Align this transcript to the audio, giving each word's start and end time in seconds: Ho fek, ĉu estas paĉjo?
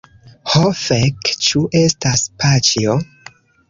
Ho 0.53 0.71
fek, 0.79 1.31
ĉu 1.49 1.63
estas 1.85 2.27
paĉjo? 2.43 3.01